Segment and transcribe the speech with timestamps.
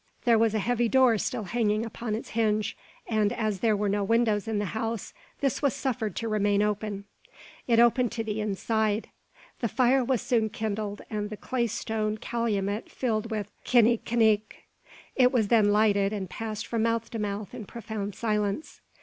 [0.25, 2.75] There was a heavy door still hanging upon its hinge;
[3.07, 7.05] and as there were no windows in the house, this was suffered to remain open.
[7.67, 9.11] It opened to the inside.
[9.59, 14.65] The fire was soon kindled, and the clay stone calumet filled with "kini kinik."
[15.15, 18.81] It was then lighted, and passed from mouth to mouth in profound silence.